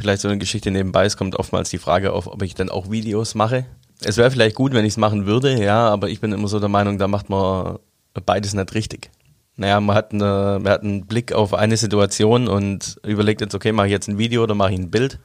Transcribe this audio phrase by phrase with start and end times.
[0.00, 1.04] vielleicht so eine Geschichte nebenbei.
[1.04, 3.66] Es kommt oftmals die Frage auf, ob ich dann auch Videos mache.
[4.02, 6.58] Es wäre vielleicht gut, wenn ich es machen würde, ja, aber ich bin immer so
[6.58, 7.78] der Meinung, da macht man
[8.24, 9.10] beides nicht richtig.
[9.56, 13.72] Naja, man hat, eine, man hat einen Blick auf eine Situation und überlegt jetzt, okay,
[13.72, 15.20] mache ich jetzt ein Video oder mache ich ein Bild?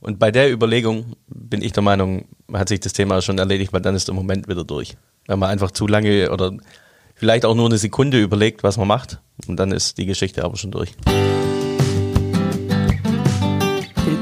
[0.00, 3.80] Und bei der Überlegung bin ich der Meinung, hat sich das Thema schon erledigt, weil
[3.80, 4.96] dann ist der Moment wieder durch.
[5.26, 6.52] Wenn man einfach zu lange oder
[7.14, 10.56] vielleicht auch nur eine Sekunde überlegt, was man macht, und dann ist die Geschichte aber
[10.56, 10.92] schon durch.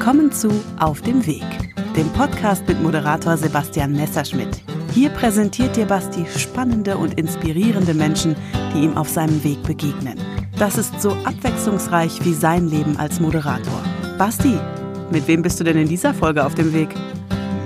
[0.07, 1.43] Willkommen zu Auf dem Weg,
[1.97, 4.63] dem Podcast mit Moderator Sebastian Messerschmidt.
[4.95, 8.37] Hier präsentiert dir Basti spannende und inspirierende Menschen,
[8.73, 10.17] die ihm auf seinem Weg begegnen.
[10.61, 13.83] Das ist so abwechslungsreich wie sein Leben als Moderator.
[14.17, 14.57] Basti,
[15.11, 16.95] mit wem bist du denn in dieser Folge auf dem Weg?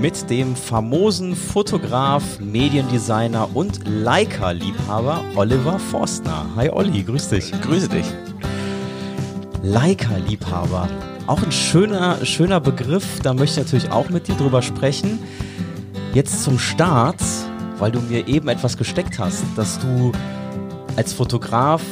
[0.00, 6.46] Mit dem famosen Fotograf, Mediendesigner und Leica-Liebhaber Oliver Forstner.
[6.56, 7.52] Hi Olli, grüß dich.
[7.60, 8.06] Grüße dich.
[9.62, 10.88] Leica-Liebhaber.
[11.30, 15.20] Auch ein schöner, schöner Begriff, da möchte ich natürlich auch mit dir drüber sprechen.
[16.12, 17.22] Jetzt zum Start,
[17.78, 20.10] weil du mir eben etwas gesteckt hast, dass du
[20.96, 21.82] als Fotograf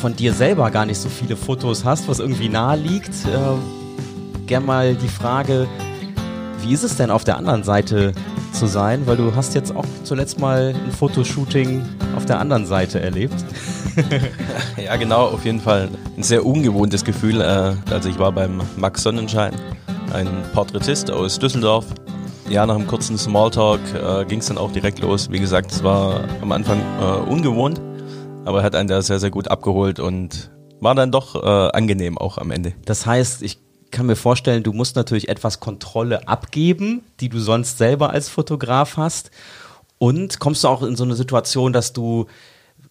[0.00, 3.10] von dir selber gar nicht so viele Fotos hast, was irgendwie nahe liegt.
[3.24, 5.66] Äh, gern mal die Frage,
[6.62, 8.12] wie ist es denn auf der anderen Seite
[8.52, 9.04] zu sein?
[9.06, 11.82] Weil du hast jetzt auch zuletzt mal ein Fotoshooting
[12.16, 13.34] auf der anderen Seite erlebt.
[14.82, 15.88] ja, genau, auf jeden Fall.
[16.16, 17.40] Ein sehr ungewohntes Gefühl.
[17.40, 19.54] Äh, also ich war beim Max Sonnenschein,
[20.12, 21.86] ein Porträtist aus Düsseldorf.
[22.48, 25.30] Ja, nach einem kurzen Smalltalk äh, ging es dann auch direkt los.
[25.30, 27.80] Wie gesagt, es war am Anfang äh, ungewohnt,
[28.44, 32.18] aber er hat einen da sehr, sehr gut abgeholt und war dann doch äh, angenehm
[32.18, 32.74] auch am Ende.
[32.84, 33.58] Das heißt, ich
[33.90, 38.96] kann mir vorstellen, du musst natürlich etwas Kontrolle abgeben, die du sonst selber als Fotograf
[38.96, 39.30] hast.
[40.04, 42.26] Und kommst du auch in so eine Situation, dass du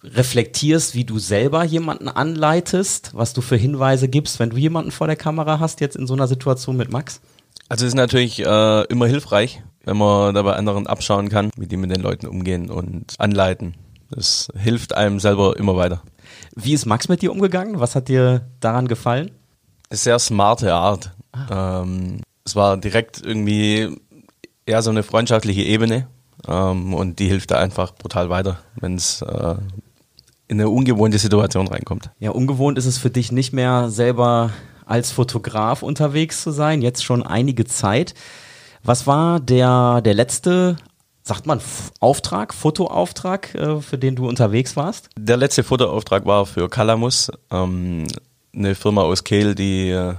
[0.04, 5.06] reflektierst, wie du selber jemanden anleitest, was du für Hinweise gibst, wenn du jemanden vor
[5.06, 7.22] der Kamera hast, jetzt in so einer Situation mit Max?
[7.70, 11.68] Also es ist natürlich äh, immer hilfreich, wenn man da bei anderen abschauen kann, wie
[11.68, 13.76] die mit den Leuten umgehen und anleiten.
[14.10, 16.02] Das hilft einem selber immer weiter.
[16.56, 17.80] Wie ist Max mit dir umgegangen?
[17.80, 19.30] Was hat dir daran gefallen?
[19.92, 21.12] sehr smarte Art.
[21.32, 21.84] Ah.
[21.84, 24.02] Ähm, es war direkt irgendwie
[24.66, 26.08] eher so eine freundschaftliche Ebene
[26.48, 29.56] ähm, und die hilft da einfach brutal weiter, wenn es äh,
[30.48, 32.12] in eine ungewohnte Situation reinkommt.
[32.20, 34.52] Ja, ungewohnt ist es für dich nicht mehr selber
[34.86, 38.14] als Fotograf unterwegs zu sein, jetzt schon einige Zeit.
[38.84, 40.76] Was war der, der letzte,
[41.24, 41.62] sagt man,
[42.00, 45.10] Auftrag, Fotoauftrag, äh, für den du unterwegs warst?
[45.18, 47.32] Der letzte Fotoauftrag war für Calamus.
[47.50, 48.06] Ähm,
[48.56, 50.16] eine Firma aus Kehl, die äh,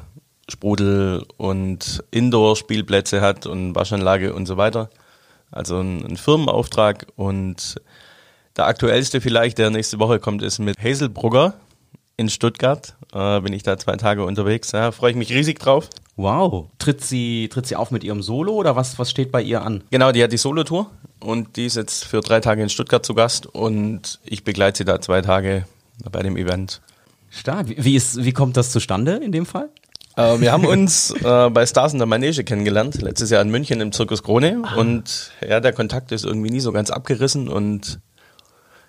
[0.49, 4.91] Sprudel- und Indoor-Spielplätze hat und Waschanlage und so weiter.
[5.54, 7.81] Also ein, ein, Firmenauftrag und
[8.56, 11.54] der aktuellste vielleicht, der nächste Woche kommt, ist mit Hazelbrugger
[12.16, 12.97] in Stuttgart.
[13.12, 14.72] Äh, bin ich da zwei Tage unterwegs.
[14.72, 15.88] Ja, freue ich mich riesig drauf.
[16.16, 16.70] Wow.
[16.78, 19.84] Tritt sie, tritt sie auf mit ihrem Solo oder was, was steht bei ihr an?
[19.91, 23.15] Genau, die hat die Solo-Tour und die ist jetzt für drei Tage in Stuttgart zu
[23.15, 25.66] Gast und ich begleite sie da zwei Tage
[26.10, 26.81] bei dem Event.
[27.31, 27.66] Stark.
[27.69, 29.69] Wie, ist, wie kommt das zustande in dem Fall?
[30.17, 33.81] Äh, wir haben uns äh, bei Stars in der Manege kennengelernt, letztes Jahr in München
[33.81, 34.63] im Zirkus Krone.
[34.65, 34.77] Ah.
[34.77, 37.49] Und ja, der Kontakt ist irgendwie nie so ganz abgerissen.
[37.49, 38.01] Und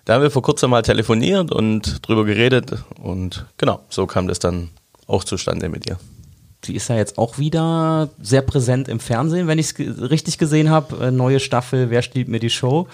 [0.04, 2.84] da haben wir vor kurzem mal telefoniert und drüber geredet.
[3.00, 4.70] Und genau, so kam das dann
[5.06, 5.98] auch zustande mit ihr.
[6.64, 10.70] Sie ist ja jetzt auch wieder sehr präsent im Fernsehen, wenn ich es richtig gesehen
[10.70, 11.06] habe.
[11.06, 12.88] Äh, neue Staffel, wer stiehlt mir die Show?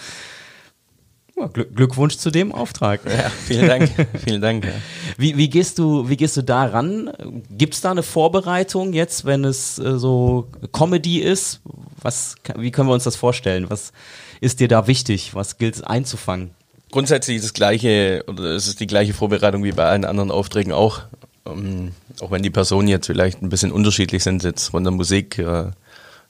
[1.74, 3.00] Glückwunsch zu dem Auftrag.
[3.04, 3.90] Ja, vielen Dank.
[4.24, 4.64] vielen Dank.
[4.64, 4.72] Ja.
[5.18, 7.10] Wie, wie, gehst du, wie gehst du da ran?
[7.50, 11.60] Gibt es da eine Vorbereitung jetzt, wenn es äh, so Comedy ist?
[12.00, 13.68] Was, wie können wir uns das vorstellen?
[13.68, 13.92] Was
[14.40, 15.34] ist dir da wichtig?
[15.34, 16.50] Was gilt es einzufangen?
[16.90, 21.02] Grundsätzlich das gleiche, oder es ist die gleiche Vorbereitung wie bei allen anderen Aufträgen auch.
[21.46, 25.38] Ähm, auch wenn die Personen jetzt vielleicht ein bisschen unterschiedlich sind, jetzt von der Musik
[25.38, 25.70] äh,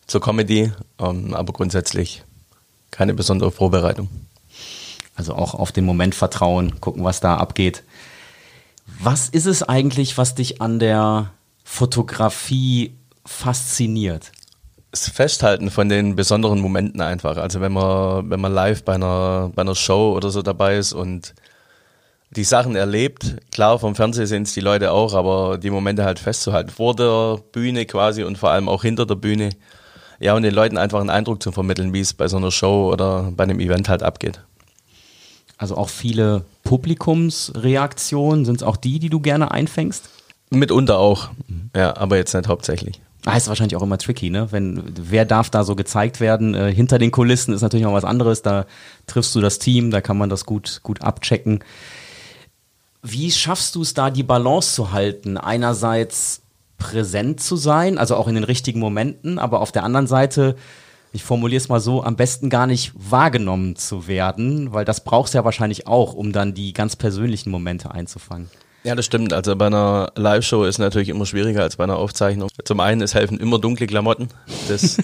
[0.06, 2.24] zur Comedy, ähm, aber grundsätzlich
[2.90, 4.08] keine besondere Vorbereitung.
[5.14, 7.84] Also auch auf den Moment vertrauen, gucken, was da abgeht.
[9.00, 11.30] Was ist es eigentlich, was dich an der
[11.64, 14.32] Fotografie fasziniert?
[14.90, 17.36] Das Festhalten von den besonderen Momenten einfach.
[17.36, 20.92] Also wenn man, wenn man live bei einer, bei einer Show oder so dabei ist
[20.92, 21.34] und
[22.30, 26.18] die Sachen erlebt, klar, vom Fernsehen sehen es die Leute auch, aber die Momente halt
[26.18, 29.50] festzuhalten, vor der Bühne quasi und vor allem auch hinter der Bühne.
[30.18, 32.90] Ja, und den Leuten einfach einen Eindruck zu vermitteln, wie es bei so einer Show
[32.90, 34.40] oder bei einem Event halt abgeht.
[35.56, 40.08] Also auch viele Publikumsreaktionen, sind es auch die, die du gerne einfängst?
[40.50, 41.70] Mitunter auch, mhm.
[41.74, 43.00] ja, aber jetzt nicht hauptsächlich.
[43.24, 44.48] Ah, ist wahrscheinlich auch immer tricky, ne?
[44.50, 46.54] Wenn, wer darf da so gezeigt werden?
[46.54, 48.66] Äh, hinter den Kulissen ist natürlich noch was anderes, da
[49.06, 51.62] triffst du das Team, da kann man das gut, gut abchecken.
[53.02, 55.36] Wie schaffst du es da, die Balance zu halten?
[55.36, 56.42] Einerseits
[56.78, 60.56] präsent zu sein, also auch in den richtigen Momenten, aber auf der anderen Seite,
[61.12, 65.34] ich formuliere es mal so, am besten gar nicht wahrgenommen zu werden, weil das brauchst
[65.34, 68.50] du ja wahrscheinlich auch, um dann die ganz persönlichen Momente einzufangen.
[68.84, 69.32] Ja, das stimmt.
[69.32, 72.48] Also bei einer Live-Show ist natürlich immer schwieriger als bei einer Aufzeichnung.
[72.64, 74.28] Zum einen, es helfen immer dunkle Klamotten.
[74.68, 74.96] Das,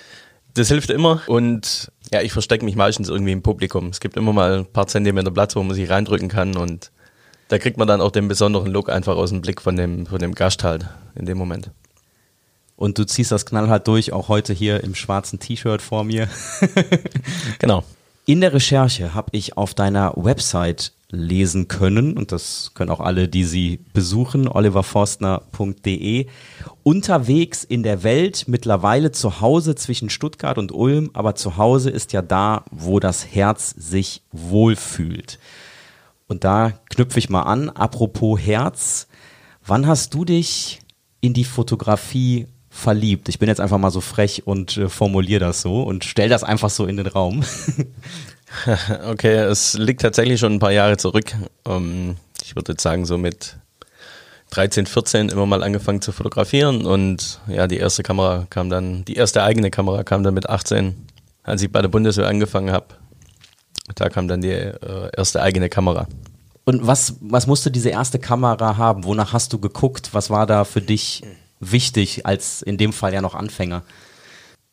[0.54, 1.20] das hilft immer.
[1.26, 3.88] Und ja, ich verstecke mich meistens irgendwie im Publikum.
[3.88, 6.90] Es gibt immer mal ein paar Zentimeter Platz, wo man sich reindrücken kann und
[7.48, 10.18] da kriegt man dann auch den besonderen Look einfach aus dem Blick von dem, von
[10.18, 11.70] dem Gast halt in dem Moment.
[12.78, 16.28] Und du ziehst das knallhart durch, auch heute hier im schwarzen T-Shirt vor mir.
[17.58, 17.82] genau.
[18.24, 23.26] In der Recherche habe ich auf deiner Website lesen können, und das können auch alle,
[23.26, 26.26] die sie besuchen, oliverforstner.de,
[26.84, 32.12] unterwegs in der Welt, mittlerweile zu Hause zwischen Stuttgart und Ulm, aber zu Hause ist
[32.12, 35.40] ja da, wo das Herz sich wohlfühlt.
[36.28, 39.08] Und da knüpfe ich mal an, apropos Herz,
[39.66, 40.78] wann hast du dich
[41.20, 42.46] in die Fotografie
[42.78, 43.28] verliebt?
[43.28, 46.44] Ich bin jetzt einfach mal so frech und äh, formuliere das so und stell das
[46.44, 47.44] einfach so in den Raum.
[49.10, 51.34] okay, es liegt tatsächlich schon ein paar Jahre zurück.
[51.66, 53.56] Ähm, ich würde jetzt sagen, so mit
[54.50, 59.14] 13, 14 immer mal angefangen zu fotografieren und ja, die erste Kamera kam dann, die
[59.14, 60.94] erste eigene Kamera kam dann mit 18,
[61.42, 62.86] als ich bei der Bundeswehr angefangen habe.
[63.94, 66.06] Da kam dann die äh, erste eigene Kamera.
[66.64, 69.04] Und was, was musste diese erste Kamera haben?
[69.04, 70.10] Wonach hast du geguckt?
[70.12, 71.22] Was war da für dich
[71.60, 73.82] wichtig als in dem Fall ja noch Anfänger?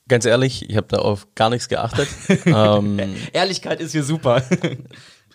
[0.08, 2.08] Ganz ehrlich, ich habe da auf gar nichts geachtet.
[2.46, 3.00] ähm,
[3.34, 4.44] Ehrlichkeit ist hier super.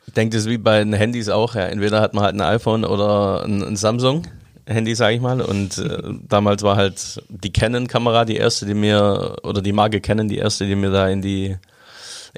[0.07, 1.55] ich denke, das ist wie bei den Handys auch.
[1.55, 1.63] Ja.
[1.63, 4.27] Entweder hat man halt ein iPhone oder ein, ein Samsung.
[4.67, 5.41] Handy, sage ich mal.
[5.41, 10.29] Und äh, damals war halt die Canon-Kamera die erste, die mir, oder die Marke Canon
[10.29, 11.57] die erste, die mir da in die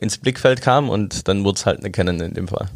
[0.00, 2.68] ins Blickfeld kam und dann wurde es halt eine Canon in dem Fall.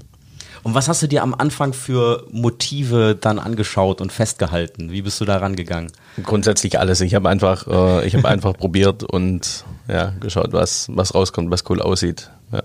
[0.67, 4.91] Und was hast du dir am Anfang für Motive dann angeschaut und festgehalten?
[4.91, 5.93] Wie bist du da rangegangen?
[6.25, 7.01] Grundsätzlich alles.
[7.03, 11.63] Ich habe einfach, äh, ich habe einfach probiert und ja, geschaut, was, was rauskommt, was
[11.71, 12.33] cool aussieht.
[12.51, 12.65] Ja.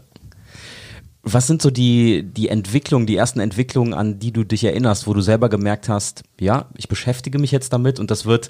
[1.21, 5.13] Was sind so die, die Entwicklungen, die ersten Entwicklungen, an die du dich erinnerst, wo
[5.13, 8.49] du selber gemerkt hast, ja, ich beschäftige mich jetzt damit und das wird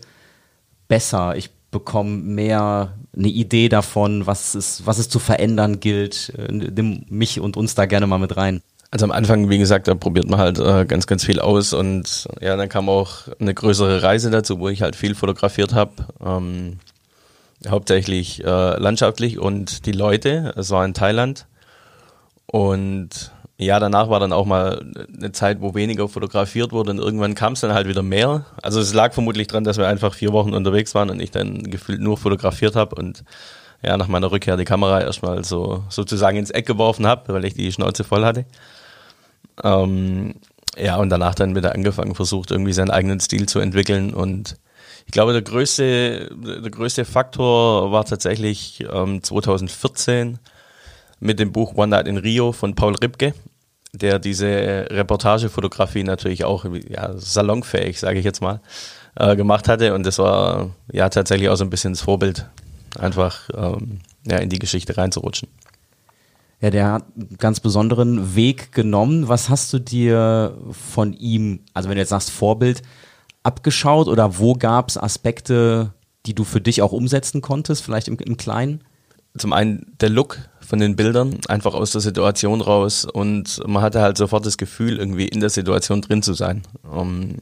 [0.87, 1.35] besser.
[1.35, 6.33] Ich bekomme mehr eine Idee davon, was es, was es zu verändern gilt.
[6.37, 8.61] Äh, nimm mich und uns da gerne mal mit rein.
[8.93, 12.27] Also am Anfang, wie gesagt, da probiert man halt äh, ganz, ganz viel aus und
[12.41, 15.93] ja, dann kam auch eine größere Reise dazu, wo ich halt viel fotografiert habe.
[16.23, 16.79] Ähm,
[17.69, 20.53] hauptsächlich äh, landschaftlich und die Leute.
[20.57, 21.47] Es war in Thailand
[22.47, 24.83] und ja, danach war dann auch mal
[25.15, 28.45] eine Zeit, wo weniger fotografiert wurde und irgendwann kam es dann halt wieder mehr.
[28.61, 31.63] Also es lag vermutlich dran, dass wir einfach vier Wochen unterwegs waren und ich dann
[31.63, 33.23] gefühlt nur fotografiert habe und
[33.83, 37.53] ja, nach meiner Rückkehr die Kamera erstmal so sozusagen ins Eck geworfen habe, weil ich
[37.53, 38.45] die Schnauze voll hatte.
[39.63, 40.35] Ähm,
[40.77, 44.57] ja, und danach dann wieder angefangen, versucht irgendwie seinen eigenen Stil zu entwickeln und
[45.05, 50.39] ich glaube, der größte, der größte Faktor war tatsächlich ähm, 2014
[51.19, 53.33] mit dem Buch One Night in Rio von Paul Ripke
[53.93, 58.61] der diese Reportagefotografie natürlich auch ja, salonfähig, sage ich jetzt mal,
[59.15, 59.93] äh, gemacht hatte.
[59.93, 62.47] Und das war ja tatsächlich auch so ein bisschen das Vorbild,
[62.97, 65.49] einfach ähm, ja, in die Geschichte reinzurutschen.
[66.61, 69.27] Ja, der hat einen ganz besonderen Weg genommen.
[69.27, 72.83] Was hast du dir von ihm, also wenn du jetzt sagst Vorbild,
[73.43, 75.93] abgeschaut oder wo gab es Aspekte,
[76.27, 78.83] die du für dich auch umsetzen konntest, vielleicht im, im Kleinen?
[79.37, 80.37] Zum einen der Look,
[80.71, 84.99] von den Bildern, einfach aus der Situation raus und man hatte halt sofort das Gefühl,
[84.99, 86.61] irgendwie in der Situation drin zu sein.
[86.83, 87.35] Um, ähm,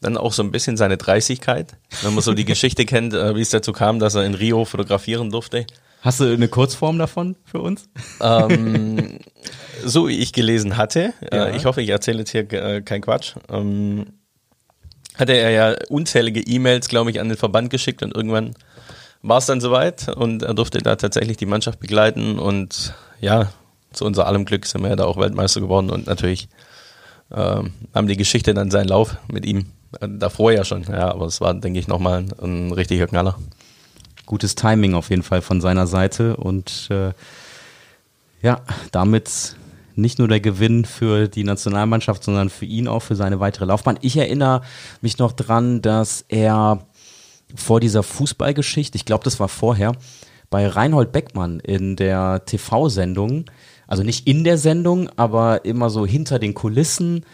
[0.00, 3.40] dann auch so ein bisschen seine Dreistigkeit, wenn man so die Geschichte kennt, äh, wie
[3.40, 5.66] es dazu kam, dass er in Rio fotografieren durfte.
[6.04, 7.88] Hast du eine Kurzform davon für uns?
[8.20, 9.20] Ähm,
[9.84, 11.44] so wie ich gelesen hatte, äh, ja.
[11.46, 14.04] äh, ich hoffe, ich erzähle jetzt hier äh, kein Quatsch, ähm,
[15.14, 18.54] hatte er ja unzählige E-Mails, glaube ich, an den Verband geschickt und irgendwann
[19.22, 22.92] war es dann soweit und er durfte da tatsächlich die Mannschaft begleiten und
[23.22, 23.50] ja,
[23.94, 26.50] zu unser allem Glück sind wir ja da auch Weltmeister geworden und natürlich
[27.32, 29.72] ähm, haben die Geschichte dann seinen Lauf mit ihm.
[30.02, 33.38] Äh, davor ja schon, ja, aber es war, denke ich, nochmal ein, ein richtiger Knaller.
[34.26, 37.12] Gutes Timing auf jeden Fall von seiner Seite und äh,
[38.42, 38.60] ja,
[38.92, 39.56] damit
[39.96, 43.98] nicht nur der Gewinn für die Nationalmannschaft, sondern für ihn auch für seine weitere Laufbahn.
[44.02, 44.62] Ich erinnere
[45.00, 46.86] mich noch dran, dass er
[47.54, 49.92] vor dieser Fußballgeschichte, ich glaube, das war vorher,
[50.50, 53.46] bei Reinhold Beckmann in der TV-Sendung,
[53.86, 57.24] also nicht in der Sendung, aber immer so hinter den Kulissen,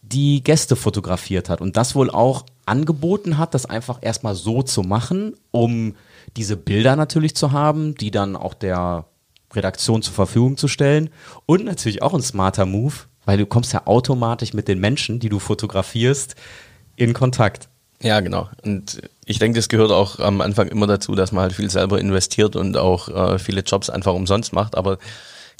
[0.00, 4.82] die Gäste fotografiert hat und das wohl auch angeboten hat, das einfach erstmal so zu
[4.82, 5.94] machen, um
[6.36, 9.06] diese Bilder natürlich zu haben, die dann auch der
[9.54, 11.10] Redaktion zur Verfügung zu stellen
[11.46, 15.28] und natürlich auch ein smarter Move, weil du kommst ja automatisch mit den Menschen, die
[15.28, 16.34] du fotografierst,
[16.96, 17.68] in Kontakt.
[18.02, 18.48] Ja, genau.
[18.64, 22.00] Und ich denke, das gehört auch am Anfang immer dazu, dass man halt viel selber
[22.00, 24.76] investiert und auch äh, viele Jobs einfach umsonst macht.
[24.76, 24.98] Aber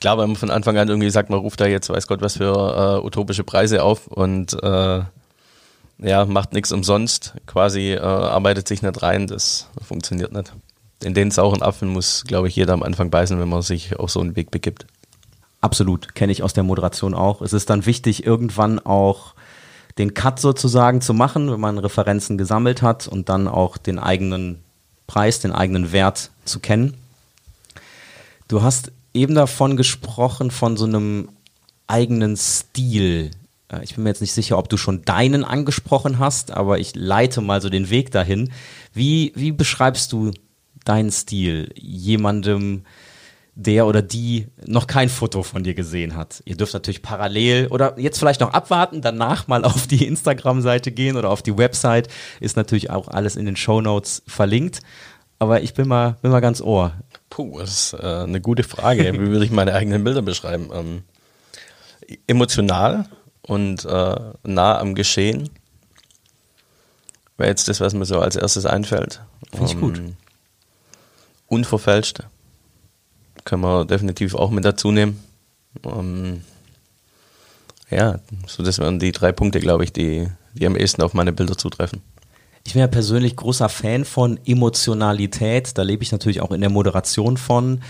[0.00, 2.38] klar, wenn man von Anfang an irgendwie sagt, man ruft da jetzt weiß Gott was
[2.38, 5.02] für äh, utopische Preise auf und äh,
[6.02, 10.52] ja, macht nichts umsonst, quasi äh, arbeitet sich nicht rein, das funktioniert nicht.
[11.02, 14.10] In den sauren Apfel muss, glaube ich, jeder am Anfang beißen, wenn man sich auf
[14.10, 14.86] so einen Weg begibt.
[15.60, 17.40] Absolut, kenne ich aus der Moderation auch.
[17.40, 19.34] Es ist dann wichtig, irgendwann auch
[19.98, 24.62] den Cut sozusagen zu machen, wenn man Referenzen gesammelt hat und dann auch den eigenen
[25.06, 26.94] Preis, den eigenen Wert zu kennen.
[28.48, 31.28] Du hast eben davon gesprochen, von so einem
[31.86, 33.30] eigenen Stil.
[33.72, 36.94] Äh, ich bin mir jetzt nicht sicher, ob du schon deinen angesprochen hast, aber ich
[36.94, 38.52] leite mal so den Weg dahin.
[38.92, 40.32] Wie, wie beschreibst du
[40.84, 42.84] deinen Stil jemandem,
[43.54, 46.42] der oder die noch kein Foto von dir gesehen hat.
[46.46, 51.16] Ihr dürft natürlich parallel oder jetzt vielleicht noch abwarten, danach mal auf die Instagram-Seite gehen
[51.16, 52.08] oder auf die Website.
[52.40, 54.80] Ist natürlich auch alles in den Show Notes verlinkt.
[55.38, 56.92] Aber ich bin mal, bin mal ganz ohr.
[57.28, 59.12] Puh, das ist äh, eine gute Frage.
[59.12, 60.70] Wie würde ich meine eigenen Bilder beschreiben?
[60.72, 61.02] Ähm,
[62.26, 63.06] emotional
[63.46, 65.50] und äh, nah am Geschehen
[67.36, 69.20] wäre jetzt das, was mir so als erstes einfällt.
[69.50, 69.98] Finde ich gut.
[69.98, 70.16] Ähm,
[71.48, 72.20] unverfälscht
[73.44, 75.22] können wir definitiv auch mit dazu nehmen.
[75.84, 76.42] Ähm,
[77.90, 81.32] ja, so das wären die drei Punkte, glaube ich, die, die am ehesten auf meine
[81.32, 82.00] Bilder zutreffen.
[82.64, 85.76] Ich bin ja persönlich großer Fan von Emotionalität.
[85.76, 87.82] Da lebe ich natürlich auch in der Moderation von.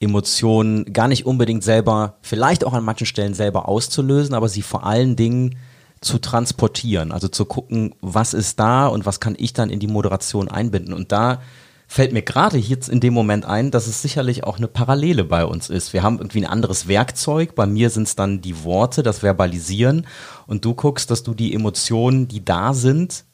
[0.00, 4.84] Emotionen gar nicht unbedingt selber, vielleicht auch an manchen Stellen selber auszulösen, aber sie vor
[4.84, 5.56] allen Dingen
[6.00, 7.12] zu transportieren.
[7.12, 10.94] Also zu gucken, was ist da und was kann ich dann in die Moderation einbinden.
[10.94, 11.42] Und da
[11.86, 15.44] fällt mir gerade jetzt in dem Moment ein, dass es sicherlich auch eine Parallele bei
[15.44, 15.92] uns ist.
[15.92, 17.54] Wir haben irgendwie ein anderes Werkzeug.
[17.54, 20.06] Bei mir sind es dann die Worte, das Verbalisieren.
[20.46, 23.24] Und du guckst, dass du die Emotionen, die da sind,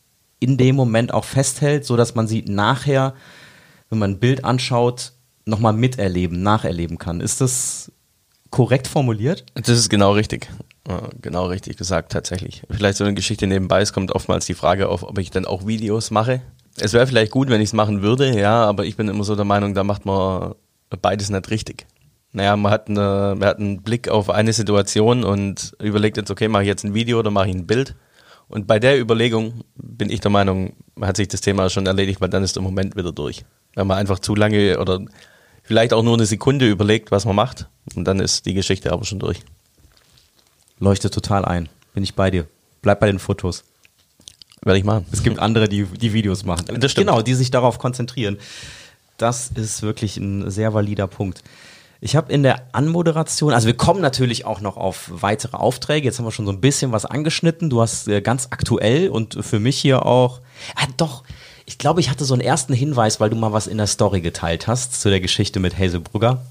[0.40, 3.14] in dem Moment auch festhält, so dass man sie nachher,
[3.88, 5.12] wenn man ein Bild anschaut,
[5.46, 7.20] nochmal miterleben, nacherleben kann.
[7.20, 7.90] Ist das
[8.50, 9.46] korrekt formuliert?
[9.54, 10.48] Das ist genau richtig.
[11.20, 12.62] Genau richtig gesagt, tatsächlich.
[12.70, 13.80] Vielleicht so eine Geschichte nebenbei.
[13.80, 16.42] Es kommt oftmals die Frage auf, ob ich dann auch Videos mache
[16.78, 19.34] es wäre vielleicht gut, wenn ich es machen würde, ja, aber ich bin immer so
[19.34, 20.54] der Meinung, da macht man
[21.00, 21.86] beides nicht richtig.
[22.32, 26.48] Naja, man hat, eine, man hat einen Blick auf eine Situation und überlegt jetzt, okay,
[26.48, 27.94] mache ich jetzt ein Video oder mache ich ein Bild?
[28.48, 32.28] Und bei der Überlegung bin ich der Meinung, hat sich das Thema schon erledigt, weil
[32.28, 33.44] dann ist der Moment wieder durch.
[33.74, 35.00] Wenn man einfach zu lange oder
[35.66, 39.04] vielleicht auch nur eine Sekunde überlegt, was man macht, und dann ist die Geschichte aber
[39.04, 39.40] schon durch.
[40.78, 41.68] Leuchtet total ein.
[41.94, 42.46] Bin ich bei dir.
[42.82, 43.64] Bleib bei den Fotos.
[44.62, 45.06] Werde ich machen.
[45.12, 46.66] Es gibt andere, die, die Videos machen.
[46.80, 47.08] Das stimmt.
[47.08, 48.38] Genau, die sich darauf konzentrieren.
[49.16, 51.42] Das ist wirklich ein sehr valider Punkt.
[52.00, 56.04] Ich habe in der Anmoderation, also wir kommen natürlich auch noch auf weitere Aufträge.
[56.04, 57.70] Jetzt haben wir schon so ein bisschen was angeschnitten.
[57.70, 60.40] Du hast äh, ganz aktuell und für mich hier auch,
[60.75, 61.23] ah, doch,
[61.66, 64.20] ich glaube, ich hatte so einen ersten Hinweis, weil du mal was in der Story
[64.20, 66.42] geteilt hast zu der Geschichte mit Hazel Brugger.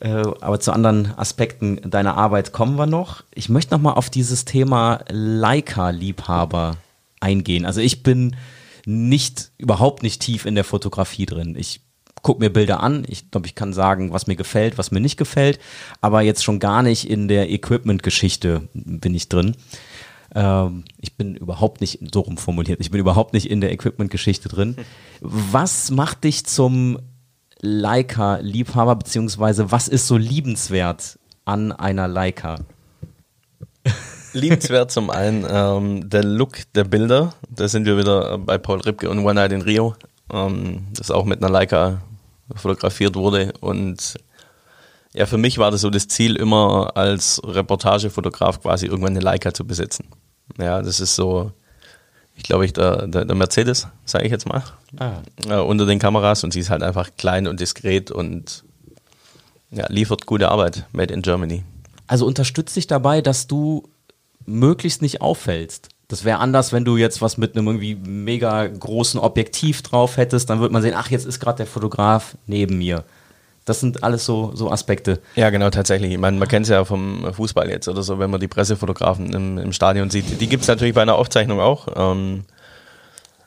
[0.00, 3.22] Äh, aber zu anderen Aspekten deiner Arbeit kommen wir noch.
[3.34, 6.78] Ich möchte noch mal auf dieses Thema Leica-Liebhaber
[7.20, 7.66] eingehen.
[7.66, 8.36] Also ich bin
[8.86, 11.54] nicht, überhaupt nicht tief in der Fotografie drin.
[11.58, 11.80] Ich
[12.22, 13.04] gucke mir Bilder an.
[13.08, 15.58] Ich glaube, ich kann sagen, was mir gefällt, was mir nicht gefällt.
[16.00, 19.56] Aber jetzt schon gar nicht in der Equipment-Geschichte bin ich drin.
[20.36, 24.76] Ähm, ich bin überhaupt nicht, so rumformuliert, ich bin überhaupt nicht in der Equipment-Geschichte drin.
[25.22, 26.98] Was macht dich zum
[27.60, 32.58] Leica-Liebhaber, beziehungsweise was ist so liebenswert an einer Leica?
[34.34, 37.32] liebenswert zum einen ähm, der Look der Bilder.
[37.48, 39.96] Da sind wir wieder bei Paul Ripke und One Night in Rio,
[40.30, 42.02] ähm, das auch mit einer Leica
[42.54, 43.54] fotografiert wurde.
[43.60, 44.18] Und
[45.16, 49.54] ja, für mich war das so das Ziel, immer als Reportagefotograf quasi irgendwann eine Leica
[49.54, 50.08] zu besitzen.
[50.58, 51.52] Ja, das ist so,
[52.36, 54.62] ich glaube, ich der, der, der Mercedes, sage ich jetzt mal,
[54.98, 55.22] ah.
[55.48, 58.64] äh, unter den Kameras und sie ist halt einfach klein und diskret und
[59.70, 61.64] ja, liefert gute Arbeit, made in Germany.
[62.06, 63.88] Also unterstützt dich dabei, dass du
[64.44, 65.88] möglichst nicht auffällst.
[66.08, 70.50] Das wäre anders, wenn du jetzt was mit einem irgendwie mega großen Objektiv drauf hättest,
[70.50, 73.04] dann würde man sehen, ach, jetzt ist gerade der Fotograf neben mir.
[73.66, 75.20] Das sind alles so, so Aspekte.
[75.34, 76.12] Ja, genau, tatsächlich.
[76.12, 79.34] Ich meine, man kennt es ja vom Fußball jetzt oder so, wenn man die Pressefotografen
[79.34, 80.40] im, im Stadion sieht.
[80.40, 81.88] Die gibt es natürlich bei einer Aufzeichnung auch.
[81.96, 82.44] Ähm,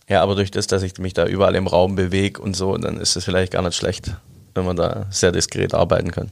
[0.09, 2.99] ja, aber durch das, dass ich mich da überall im Raum bewege und so, dann
[2.99, 4.11] ist es vielleicht gar nicht schlecht,
[4.55, 6.31] wenn man da sehr diskret arbeiten kann.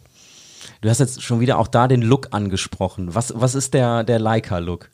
[0.82, 3.16] Du hast jetzt schon wieder auch da den Look angesprochen.
[3.16, 4.90] Was, was ist der, der Leica-Look?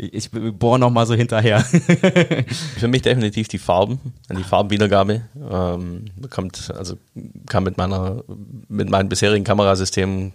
[0.00, 1.60] Ich, bohre nochmal so hinterher.
[2.78, 3.98] Für mich definitiv die Farben,
[4.30, 5.22] die Farbenwiedergabe.
[5.50, 6.96] Ähm, kommt, also
[7.46, 8.22] kam mit meiner,
[8.68, 10.34] mit meinen bisherigen Kamerasystemen,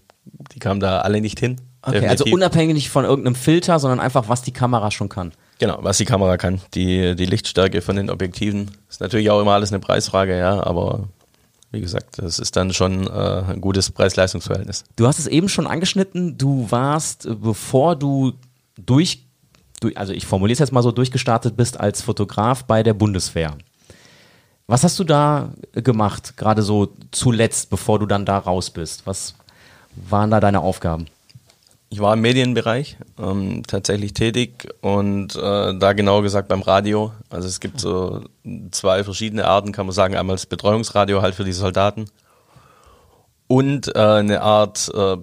[0.53, 1.62] die kamen da alle nicht hin.
[1.82, 2.25] Okay, also definitiv.
[2.25, 5.32] also unabhängig von irgendeinem Filter, sondern einfach, was die Kamera schon kann.
[5.60, 6.60] Genau, was die Kamera kann.
[6.74, 11.08] Die, die Lichtstärke von den Objektiven ist natürlich auch immer alles eine Preisfrage, ja, aber
[11.72, 14.84] wie gesagt, das ist dann schon äh, ein gutes Preis-Leistungs-Verhältnis.
[14.96, 18.34] Du hast es eben schon angeschnitten, du warst, bevor du
[18.77, 19.23] durch,
[19.83, 23.57] durch also ich formuliere es jetzt mal so, durchgestartet bist als Fotograf bei der Bundeswehr.
[24.67, 29.05] Was hast du da gemacht, gerade so zuletzt, bevor du dann da raus bist?
[29.05, 29.35] Was
[29.95, 31.07] waren da deine Aufgaben?
[31.89, 37.11] Ich war im Medienbereich ähm, tatsächlich tätig und äh, da genau gesagt beim Radio.
[37.29, 38.21] Also es gibt so
[38.71, 40.15] zwei verschiedene Arten, kann man sagen.
[40.15, 42.05] Einmal das Betreuungsradio halt für die Soldaten
[43.47, 45.17] und äh, eine Art äh,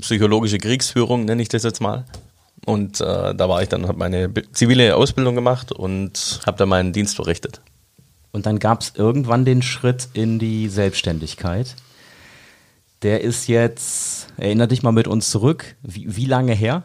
[0.00, 2.04] psychologische Kriegsführung, nenne ich das jetzt mal.
[2.66, 6.92] Und äh, da war ich dann, habe meine zivile Ausbildung gemacht und habe da meinen
[6.92, 7.60] Dienst verrichtet.
[8.32, 11.74] Und dann gab es irgendwann den Schritt in die Selbstständigkeit.
[13.02, 16.82] Der ist jetzt, erinner dich mal mit uns zurück, wie, wie lange her?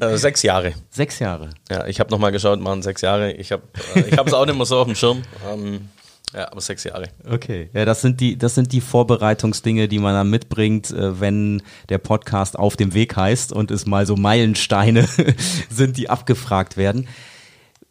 [0.00, 0.74] Äh, sechs Jahre.
[0.90, 1.50] Sechs Jahre.
[1.70, 3.32] Ja, ich habe nochmal geschaut, waren sechs Jahre.
[3.32, 3.62] Ich habe
[3.94, 5.22] äh, es auch nicht mehr so auf dem Schirm.
[5.50, 5.88] Ähm,
[6.34, 7.08] ja, aber sechs Jahre.
[7.28, 11.62] Okay, ja, das sind die, das sind die Vorbereitungsdinge, die man dann mitbringt, äh, wenn
[11.88, 15.08] der Podcast auf dem Weg heißt und es mal so Meilensteine
[15.70, 17.08] sind, die abgefragt werden.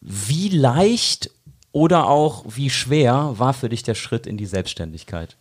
[0.01, 1.31] Wie leicht
[1.71, 5.35] oder auch wie schwer war für dich der Schritt in die Selbstständigkeit?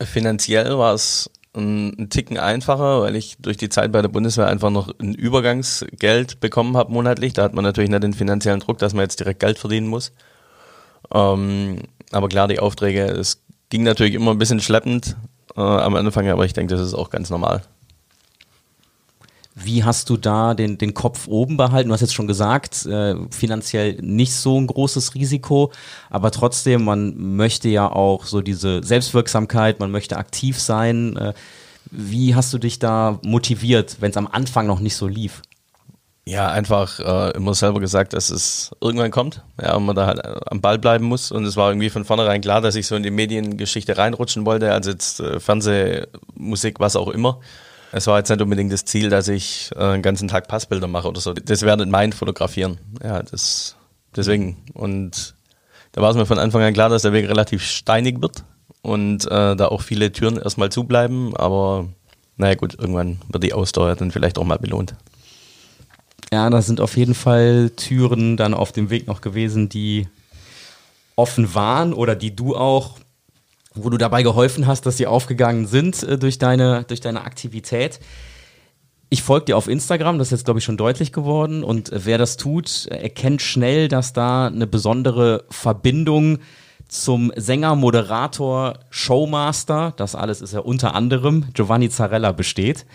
[0.00, 4.46] Finanziell war es ein, ein Ticken einfacher, weil ich durch die Zeit bei der Bundeswehr
[4.46, 7.32] einfach noch ein Übergangsgeld bekommen habe monatlich.
[7.32, 10.12] Da hat man natürlich nicht den finanziellen Druck, dass man jetzt direkt Geld verdienen muss.
[11.12, 15.16] Ähm, aber klar, die Aufträge, es ging natürlich immer ein bisschen schleppend
[15.56, 17.62] äh, am Anfang, aber ich denke, das ist auch ganz normal.
[19.60, 21.88] Wie hast du da den, den Kopf oben behalten?
[21.88, 25.72] Du hast jetzt schon gesagt, äh, finanziell nicht so ein großes Risiko,
[26.10, 31.16] aber trotzdem, man möchte ja auch so diese Selbstwirksamkeit, man möchte aktiv sein.
[31.16, 31.34] Äh,
[31.90, 35.42] wie hast du dich da motiviert, wenn es am Anfang noch nicht so lief?
[36.28, 40.20] Ja, einfach äh, immer selber gesagt, dass es irgendwann kommt, ja, und man da halt
[40.52, 41.32] am Ball bleiben muss.
[41.32, 44.70] Und es war irgendwie von vornherein klar, dass ich so in die Mediengeschichte reinrutschen wollte,
[44.70, 47.40] also jetzt äh, Fernseh, Musik, was auch immer.
[47.92, 51.08] Es war jetzt nicht unbedingt das Ziel, dass ich äh, einen ganzen Tag Passbilder mache
[51.08, 51.32] oder so.
[51.32, 52.78] Das wäre nicht mein Fotografieren.
[53.02, 53.76] Ja, das,
[54.14, 54.58] deswegen.
[54.74, 55.34] Und
[55.92, 58.44] da war es mir von Anfang an klar, dass der Weg relativ steinig wird
[58.82, 61.34] und äh, da auch viele Türen erstmal zubleiben.
[61.38, 61.86] Aber
[62.36, 64.94] naja gut, irgendwann wird die Ausdauer dann vielleicht auch mal belohnt.
[66.32, 70.08] Ja, da sind auf jeden Fall Türen dann auf dem Weg noch gewesen, die
[71.16, 72.98] offen waren oder die du auch
[73.84, 78.00] wo du dabei geholfen hast, dass sie aufgegangen sind äh, durch, deine, durch deine Aktivität.
[79.10, 81.64] Ich folge dir auf Instagram, das ist jetzt, glaube ich, schon deutlich geworden.
[81.64, 86.38] Und äh, wer das tut, erkennt schnell, dass da eine besondere Verbindung
[86.88, 92.86] zum Sänger, Moderator, Showmaster, das alles ist ja unter anderem Giovanni Zarella besteht.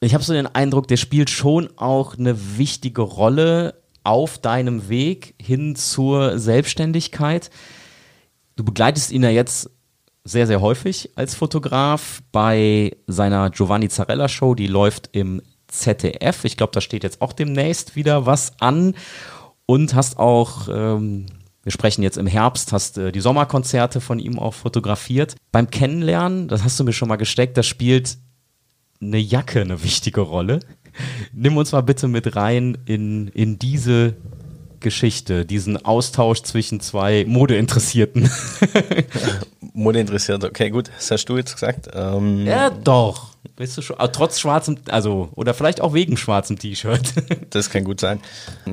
[0.00, 5.34] Ich habe so den Eindruck, der spielt schon auch eine wichtige Rolle auf deinem Weg
[5.40, 7.50] hin zur Selbstständigkeit.
[8.56, 9.70] Du begleitest ihn ja jetzt
[10.24, 16.44] sehr, sehr häufig als Fotograf bei seiner Giovanni Zarella Show, die läuft im ZDF.
[16.44, 18.94] Ich glaube, da steht jetzt auch demnächst wieder was an.
[19.68, 21.26] Und hast auch, ähm,
[21.64, 25.34] wir sprechen jetzt im Herbst, hast äh, die Sommerkonzerte von ihm auch fotografiert.
[25.50, 28.18] Beim Kennenlernen, das hast du mir schon mal gesteckt, da spielt
[29.00, 30.60] eine Jacke eine wichtige Rolle.
[31.32, 34.14] Nimm uns mal bitte mit rein in, in diese
[34.80, 38.30] Geschichte, diesen Austausch zwischen zwei Modeinteressierten.
[39.72, 41.88] Modeinteressiert, okay, gut, das hast du jetzt gesagt.
[41.92, 43.36] Ähm, ja, doch.
[43.56, 47.14] Bist du schon, trotz schwarzem, also, oder vielleicht auch wegen schwarzem T-Shirt.
[47.50, 48.20] das kann gut sein.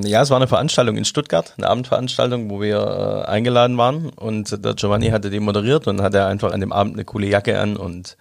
[0.03, 4.63] Ja, es war eine Veranstaltung in Stuttgart, eine Abendveranstaltung, wo wir äh, eingeladen waren und
[4.63, 7.77] der Giovanni hatte die moderiert und hatte einfach an dem Abend eine coole Jacke an
[7.77, 8.17] und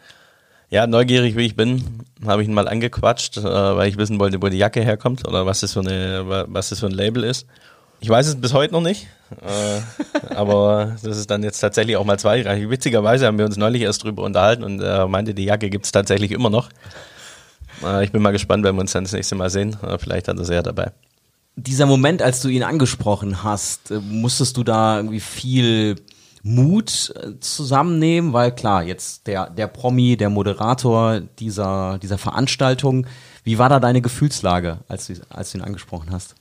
[0.72, 1.85] ja, neugierig wie ich bin,
[2.24, 5.44] habe ich ihn mal angequatscht, äh, weil ich wissen wollte, wo die Jacke herkommt oder
[5.44, 7.46] was das für eine, was das für ein Label ist.
[8.00, 9.06] Ich weiß es bis heute noch nicht,
[9.42, 12.70] äh, aber das ist dann jetzt tatsächlich auch mal zweireich.
[12.70, 15.85] Witzigerweise haben wir uns neulich erst drüber unterhalten und er äh, meinte, die Jacke gibt
[15.85, 16.70] es tatsächlich immer noch.
[17.85, 19.76] Äh, ich bin mal gespannt, wenn wir uns dann das nächste Mal sehen.
[19.82, 20.90] Äh, vielleicht hat er ja dabei.
[21.56, 25.96] Dieser Moment, als du ihn angesprochen hast, äh, musstest du da irgendwie viel
[26.42, 33.07] Mut äh, zusammennehmen, weil klar, jetzt der, der Promi, der Moderator dieser, dieser Veranstaltung,
[33.44, 36.35] wie war da deine Gefühlslage, als du, als du ihn angesprochen hast?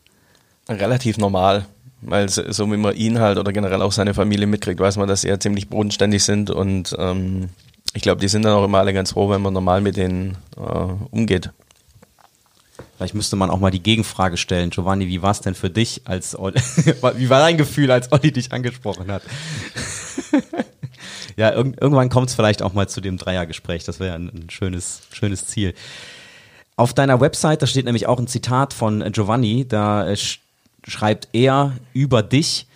[0.69, 1.65] relativ normal.
[2.03, 5.21] Weil so wie man ihn halt oder generell auch seine Familie mitkriegt, weiß man, dass
[5.21, 7.49] sie ja ziemlich bodenständig sind und ähm,
[7.93, 10.37] ich glaube, die sind dann auch immer alle ganz froh, wenn man normal mit denen
[10.57, 10.61] äh,
[11.11, 11.51] umgeht.
[13.01, 14.69] Vielleicht müsste man auch mal die Gegenfrage stellen.
[14.69, 16.59] Giovanni, wie war es denn für dich, als Olli,
[17.15, 19.23] wie war dein Gefühl, als Olli dich angesprochen hat?
[21.35, 23.85] ja, irg irgendwann kommt es vielleicht auch mal zu dem Dreiergespräch.
[23.85, 25.73] Das wäre ein, ein schönes, schönes Ziel.
[26.75, 30.05] Auf deiner Website, da steht nämlich auch ein Zitat von Giovanni, da
[30.87, 32.67] schreibt er über dich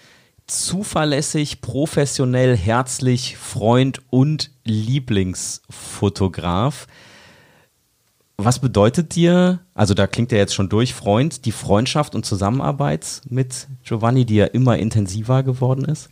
[0.48, 6.88] zuverlässig, professionell, herzlich, Freund und Lieblingsfotograf.
[8.38, 13.22] Was bedeutet dir, also da klingt ja jetzt schon durch, Freund, die Freundschaft und Zusammenarbeit
[13.30, 16.10] mit Giovanni, die ja immer intensiver geworden ist?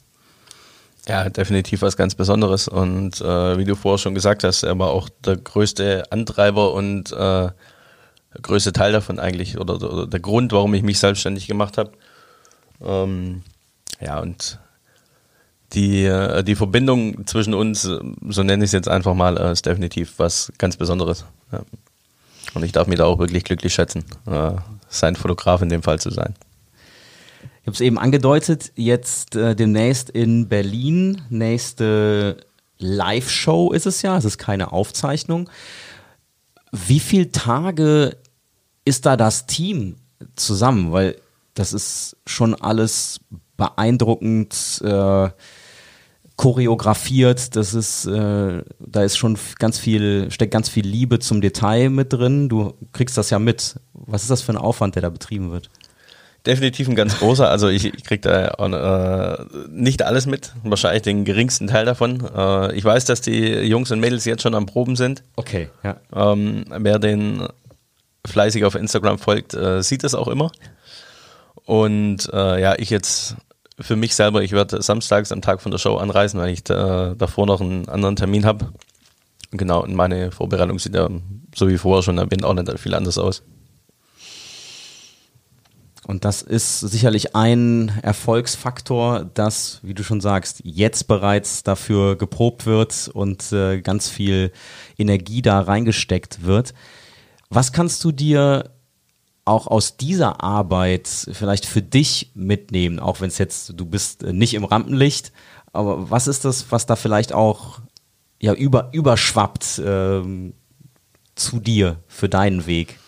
[1.08, 2.70] Ja, definitiv was ganz Besonderes.
[2.70, 7.12] Und äh, wie du vorher schon gesagt hast, er war auch der größte Antreiber und
[7.12, 11.78] äh, der größte Teil davon eigentlich oder, oder, der Grund, warum ich mich selbstständig gemacht
[11.78, 11.92] habe.
[12.82, 13.44] Ähm,
[14.00, 14.60] ja, und
[15.74, 19.66] die, äh, die Verbindung zwischen uns, so nenne ich es jetzt einfach mal, äh, ist
[19.66, 21.26] definitiv was ganz Besonderes.
[21.52, 21.64] Ja.
[22.54, 24.52] Und ich darf mich da auch wirklich glücklich schätzen, äh,
[24.90, 26.36] sein Fotograf in dem Fall zu sein.
[27.62, 32.38] Ich habe es eben angedeutet, jetzt äh, demnächst in Berlin, nächste
[32.78, 35.50] Live-Show ist es ja, es ist keine Aufzeichnung.
[36.72, 38.18] Wie viele Tage
[38.84, 39.96] ist da das Team
[40.36, 40.92] zusammen?
[40.92, 41.16] Weil
[41.54, 43.22] das ist schon alles
[43.58, 44.82] beeindruckend.
[44.84, 45.30] Äh,
[46.36, 47.56] choreografiert.
[47.56, 52.12] Das ist, äh, da ist schon ganz viel, steckt ganz viel Liebe zum Detail mit
[52.14, 52.50] drin.
[52.50, 53.80] Du kriegst das ja mit.
[53.94, 55.70] Was ist das für ein Aufwand, der da betrieben wird?
[56.46, 57.50] Definitiv ein ganz großer.
[57.50, 62.22] Also ich, ich krieg da äh, nicht alles mit, wahrscheinlich den geringsten Teil davon.
[62.36, 65.24] Äh, ich weiß, dass die Jungs und Mädels jetzt schon am Proben sind.
[65.38, 66.02] Okay, ja.
[66.14, 67.48] Ähm, wer den
[68.26, 70.52] fleißig auf Instagram folgt, äh, sieht das auch immer.
[71.66, 73.38] Und äh, ja, ich jetzt
[73.80, 77.16] für mich selber, ich werde samstags am Tag von der Show anreisen, weil ich da,
[77.16, 78.72] davor noch einen anderen Termin habe.
[79.52, 81.10] Genau, und meine Vorbereitung sieht ja,
[81.56, 83.44] so wie vorher schon erwähnt, auch nicht viel anders aus.
[86.06, 92.66] Und das ist sicherlich ein Erfolgsfaktor, dass, wie du schon sagst, jetzt bereits dafür geprobt
[92.66, 94.52] wird und äh, ganz viel
[94.98, 96.74] Energie da reingesteckt wird.
[97.50, 98.73] Was kannst du dir
[99.46, 104.34] auch aus dieser Arbeit vielleicht für dich mitnehmen, auch wenn es jetzt, du bist äh,
[104.34, 105.32] nicht im Rampenlicht,
[105.74, 107.80] aber was ist das, was da vielleicht auch
[108.40, 110.54] ja, über, überschwappt ähm,
[111.36, 113.00] zu dir für deinen Weg?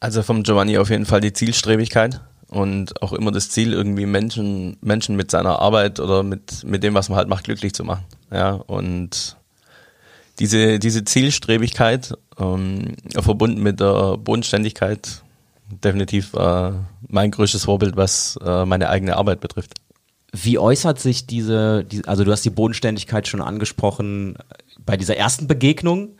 [0.00, 4.76] Also vom Giovanni auf jeden Fall die Zielstrebigkeit und auch immer das Ziel, irgendwie Menschen,
[4.80, 8.04] Menschen mit seiner Arbeit oder mit, mit dem, was man halt macht, glücklich zu machen.
[8.32, 9.36] Ja, und
[10.38, 15.22] diese, diese Zielstrebigkeit, ähm, verbunden mit der Bodenständigkeit,
[15.70, 16.72] definitiv äh,
[17.08, 19.74] mein größtes Vorbild, was äh, meine eigene Arbeit betrifft.
[20.32, 24.36] Wie äußert sich diese, die, also du hast die Bodenständigkeit schon angesprochen
[24.84, 26.16] bei dieser ersten Begegnung.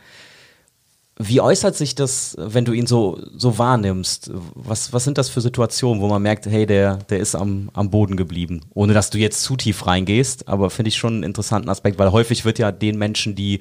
[1.20, 4.30] Wie äußert sich das, wenn du ihn so, so wahrnimmst?
[4.54, 7.90] Was, was sind das für Situationen, wo man merkt, hey, der, der ist am, am
[7.90, 8.60] Boden geblieben?
[8.72, 12.12] Ohne dass du jetzt zu tief reingehst, aber finde ich schon einen interessanten Aspekt, weil
[12.12, 13.60] häufig wird ja den Menschen, die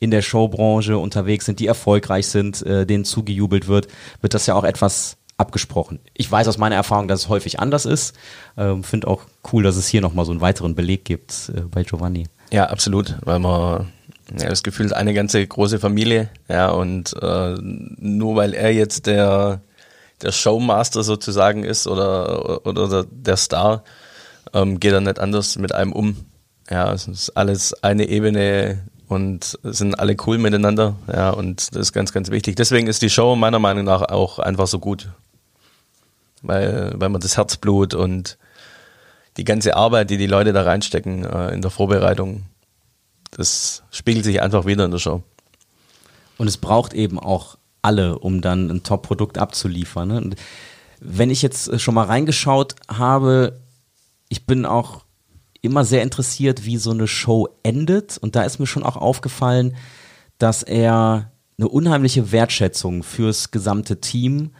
[0.00, 3.88] in der Showbranche unterwegs sind, die erfolgreich sind, äh, denen zugejubelt wird,
[4.20, 6.00] wird das ja auch etwas abgesprochen.
[6.14, 8.14] Ich weiß aus meiner Erfahrung, dass es häufig anders ist.
[8.56, 9.22] Ähm, Finde auch
[9.52, 12.26] cool, dass es hier nochmal so einen weiteren Beleg gibt äh, bei Giovanni.
[12.50, 13.88] Ja, absolut, weil man
[14.36, 19.06] ja, das Gefühl ist eine ganze große Familie, ja, und äh, nur weil er jetzt
[19.06, 19.62] der,
[20.20, 23.84] der Showmaster sozusagen ist oder, oder der Star,
[24.52, 26.16] ähm, geht er nicht anders mit einem um.
[26.70, 31.92] Ja, es ist alles eine Ebene und sind alle cool miteinander, ja, und das ist
[31.94, 32.56] ganz, ganz wichtig.
[32.56, 35.08] Deswegen ist die Show meiner Meinung nach auch einfach so gut,
[36.42, 38.38] weil, weil man das Herzblut und
[39.36, 42.44] die ganze Arbeit, die die Leute da reinstecken äh, in der Vorbereitung,
[43.30, 45.22] das spiegelt sich einfach wieder in der Show.
[46.38, 50.08] Und es braucht eben auch alle, um dann ein Top-Produkt abzuliefern.
[50.08, 50.30] Ne?
[51.00, 53.60] wenn ich jetzt schon mal reingeschaut habe,
[54.28, 55.04] ich bin auch
[55.60, 58.18] immer sehr interessiert, wie so eine Show endet.
[58.18, 59.76] Und da ist mir schon auch aufgefallen,
[60.38, 64.50] dass er eine unheimliche Wertschätzung fürs gesamte Team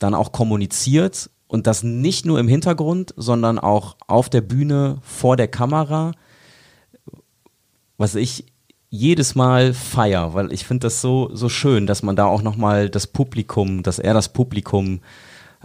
[0.00, 5.36] dann auch kommuniziert und das nicht nur im Hintergrund, sondern auch auf der Bühne, vor
[5.36, 6.12] der Kamera,
[7.96, 8.46] was ich
[8.88, 12.90] jedes Mal feier, weil ich finde das so, so schön, dass man da auch nochmal
[12.90, 15.00] das Publikum, dass er das Publikum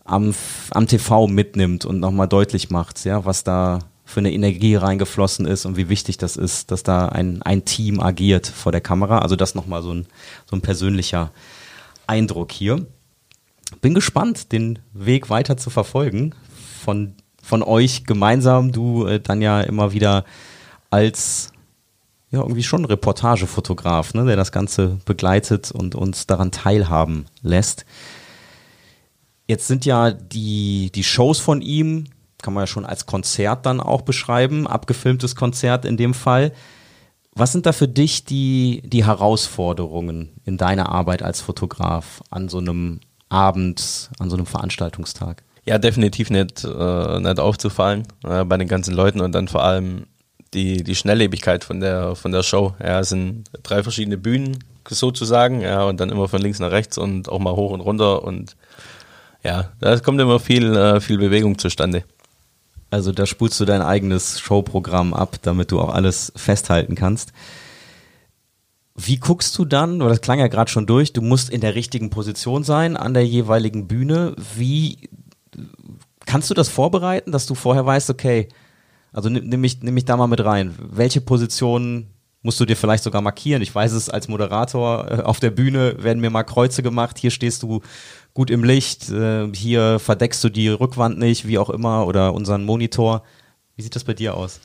[0.04, 0.36] am,
[0.72, 5.66] am TV mitnimmt und nochmal deutlich macht, ja, was da für eine Energie reingeflossen ist
[5.66, 9.20] und wie wichtig das ist, dass da ein, ein Team agiert vor der Kamera.
[9.20, 10.06] Also das nochmal so ein,
[10.46, 11.32] so ein persönlicher
[12.06, 12.86] Eindruck hier
[13.82, 16.34] bin gespannt, den Weg weiter zu verfolgen
[16.82, 18.72] von, von euch gemeinsam.
[18.72, 20.26] Du äh, dann ja immer wieder
[20.90, 21.52] als
[22.32, 27.86] ja, irgendwie schon Reportagefotograf, ne, der das Ganze begleitet und uns daran teilhaben lässt.
[29.48, 32.06] Jetzt sind ja die, die Shows von ihm,
[32.42, 36.52] kann man ja schon als Konzert dann auch beschreiben, abgefilmtes Konzert in dem Fall.
[37.34, 42.60] Was sind da für dich die, die Herausforderungen in deiner Arbeit als Fotograf an so
[42.60, 43.02] einem
[43.36, 45.44] Abend, an so einem Veranstaltungstag?
[45.66, 50.06] Ja, definitiv nicht, äh, nicht aufzufallen äh, bei den ganzen Leuten und dann vor allem
[50.54, 52.74] die, die Schnelllebigkeit von der, von der Show.
[52.80, 56.98] Ja, es sind drei verschiedene Bühnen sozusagen, ja, und dann immer von links nach rechts
[56.98, 58.56] und auch mal hoch und runter und
[59.44, 62.04] ja, da kommt immer viel, äh, viel Bewegung zustande.
[62.90, 67.34] Also da spulst du dein eigenes Showprogramm ab, damit du auch alles festhalten kannst.
[68.96, 71.76] Wie guckst du dann, oder das klang ja gerade schon durch, du musst in der
[71.76, 74.36] richtigen Position sein an der jeweiligen Bühne.
[74.56, 75.10] Wie
[76.26, 78.48] kannst du das vorbereiten, dass du vorher weißt, okay,
[79.12, 80.76] also nimm, nimm, mich, nimm mich da mal mit rein.
[80.78, 82.08] Welche Positionen
[82.42, 83.62] musst du dir vielleicht sogar markieren?
[83.62, 87.18] Ich weiß es als Moderator äh, auf der Bühne werden mir mal Kreuze gemacht.
[87.18, 87.82] Hier stehst du
[88.34, 92.66] gut im Licht, äh, hier verdeckst du die Rückwand nicht, wie auch immer, oder unseren
[92.66, 93.24] Monitor.
[93.76, 94.62] Wie sieht das bei dir aus?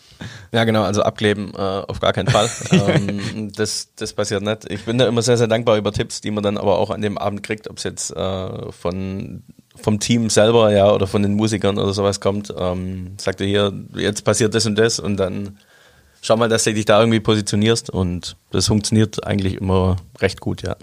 [0.53, 2.49] Ja, genau, also abkleben äh, auf gar keinen Fall.
[2.71, 4.71] ähm, das, das passiert nicht.
[4.71, 7.03] Ich bin da immer sehr, sehr dankbar über Tipps, die man dann aber auch an
[7.03, 9.43] dem Abend kriegt, ob es jetzt äh, von
[9.77, 13.73] vom Team selber, ja, oder von den Musikern oder sowas kommt, ähm, sagt er hier,
[13.95, 15.59] jetzt passiert das und das und dann
[16.21, 20.63] schau mal, dass du dich da irgendwie positionierst und das funktioniert eigentlich immer recht gut,
[20.63, 20.77] ja.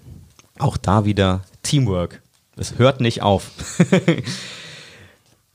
[0.58, 2.22] Auch da wieder Teamwork.
[2.56, 3.52] Es hört nicht auf.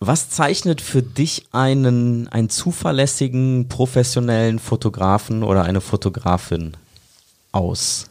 [0.04, 6.76] Was zeichnet für dich einen, einen zuverlässigen, professionellen Fotografen oder eine Fotografin
[7.52, 8.06] aus?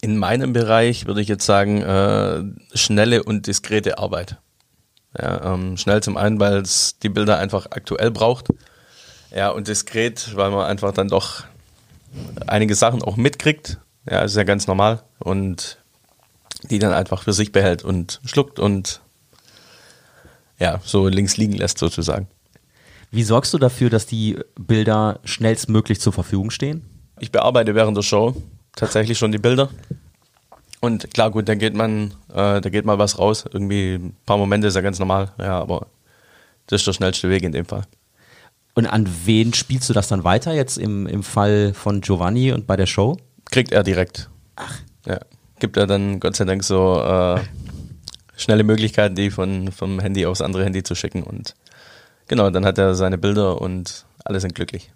[0.00, 2.42] In meinem Bereich würde ich jetzt sagen, äh,
[2.76, 4.38] schnelle und diskrete Arbeit.
[5.16, 8.48] Ja, ähm, schnell zum einen, weil es die Bilder einfach aktuell braucht.
[9.32, 11.44] Ja, und diskret, weil man einfach dann doch
[12.48, 13.78] einige Sachen auch mitkriegt.
[14.10, 15.04] Ja, ist ja ganz normal.
[15.20, 15.78] Und
[16.64, 19.00] die dann einfach für sich behält und schluckt und
[20.58, 22.28] ja, so links liegen lässt sozusagen.
[23.10, 26.82] Wie sorgst du dafür, dass die Bilder schnellstmöglich zur Verfügung stehen?
[27.18, 28.34] Ich bearbeite während der Show
[28.74, 29.70] tatsächlich schon die Bilder.
[30.80, 33.44] Und klar, gut, dann geht man, äh, da geht mal was raus.
[33.50, 35.86] Irgendwie ein paar Momente ist ja ganz normal, ja, aber
[36.66, 37.82] das ist der schnellste Weg in dem Fall.
[38.74, 42.66] Und an wen spielst du das dann weiter jetzt im, im Fall von Giovanni und
[42.66, 43.16] bei der Show?
[43.50, 44.28] Kriegt er direkt.
[44.56, 44.78] Ach.
[45.06, 45.18] Ja.
[45.58, 47.40] Gibt er dann Gott sei Dank so äh,
[48.36, 51.22] schnelle Möglichkeiten, die von, vom Handy aufs andere Handy zu schicken.
[51.22, 51.54] Und
[52.28, 54.92] genau, dann hat er seine Bilder und alle sind glücklich.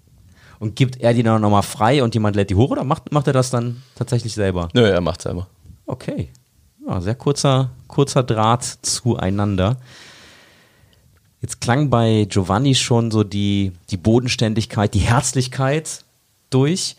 [0.59, 3.27] Und gibt er die dann nochmal frei und jemand lädt die hoch oder macht, macht
[3.27, 4.69] er das dann tatsächlich selber?
[4.75, 5.49] Nö, er macht selber.
[5.87, 6.29] Okay.
[6.87, 9.79] Ja, sehr kurzer, kurzer Draht zueinander.
[11.41, 16.05] Jetzt klang bei Giovanni schon so die, die Bodenständigkeit, die Herzlichkeit
[16.51, 16.97] durch.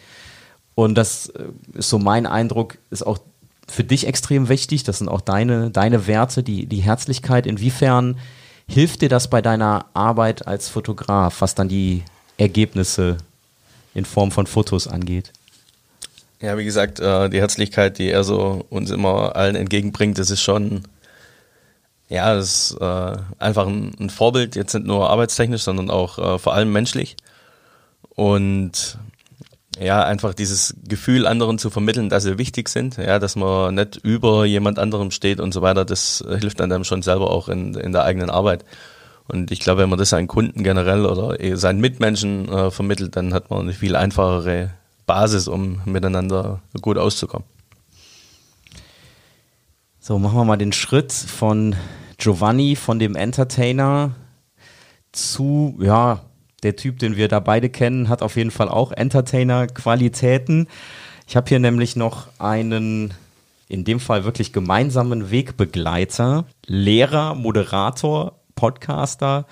[0.74, 3.20] Und das äh, ist so mein Eindruck, ist auch
[3.68, 4.84] für dich extrem wichtig.
[4.84, 7.46] Das sind auch deine, deine Werte, die, die Herzlichkeit.
[7.46, 8.20] Inwiefern
[8.68, 12.04] hilft dir das bei deiner Arbeit als Fotograf, was dann die
[12.38, 13.18] Ergebnisse
[13.94, 15.32] in Form von Fotos angeht?
[16.42, 20.42] Ja, wie gesagt, äh, die Herzlichkeit, die er so uns immer allen entgegenbringt, das ist
[20.42, 20.88] schon,
[22.10, 26.54] ja, das ist äh, einfach ein, Vorbild, jetzt nicht nur arbeitstechnisch, sondern auch äh, vor
[26.54, 27.16] allem menschlich.
[28.16, 28.98] Und
[29.80, 33.98] ja, einfach dieses Gefühl anderen zu vermitteln, dass sie wichtig sind, ja, dass man nicht
[33.98, 37.92] über jemand anderem steht und so weiter, das hilft einem schon selber auch in, in
[37.92, 38.66] der eigenen Arbeit.
[39.28, 43.34] Und ich glaube, wenn man das seinen Kunden generell oder seinen Mitmenschen äh, vermittelt, dann
[43.34, 44.72] hat man eine viel einfachere
[45.06, 47.48] Basis, um miteinander gut auszukommen.
[50.00, 51.76] So, machen wir mal den Schritt von
[52.18, 54.16] Giovanni, von dem Entertainer
[55.12, 56.22] zu, ja,
[56.64, 60.68] der Typ, den wir da beide kennen, hat auf jeden Fall auch Entertainer-Qualitäten.
[61.28, 63.14] Ich habe hier nämlich noch einen,
[63.68, 69.46] in dem Fall wirklich gemeinsamen Wegbegleiter, Lehrer, Moderator, Podcaster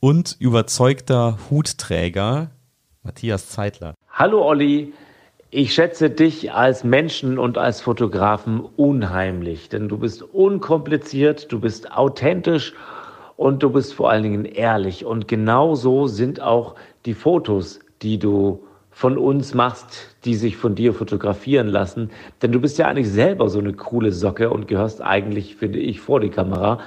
[0.00, 2.50] und überzeugter Hutträger,
[3.02, 3.94] Matthias Zeitler.
[4.10, 4.92] Hallo Olli,
[5.50, 11.90] ich schätze dich als Menschen und als Fotografen unheimlich, denn du bist unkompliziert, du bist
[11.90, 12.72] authentisch
[13.40, 15.06] und du bist vor allen Dingen ehrlich.
[15.06, 16.74] Und genau so sind auch
[17.06, 22.10] die Fotos, die du von uns machst, die sich von dir fotografieren lassen.
[22.42, 26.02] Denn du bist ja eigentlich selber so eine coole Socke und gehörst eigentlich, finde ich,
[26.02, 26.80] vor die Kamera.